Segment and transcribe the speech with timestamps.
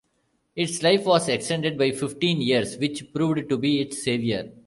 [0.55, 4.45] Its life was extended by fifteen years, which proved to be its saviour.